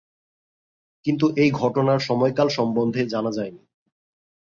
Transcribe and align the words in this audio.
কিন্তু 1.05 1.25
এই 1.35 1.49
ঘটনার 1.51 1.99
সময়কাল 1.99 2.47
সম্বন্ধে 2.49 3.01
জানা 3.05 3.31
যায়নি। 3.31 3.61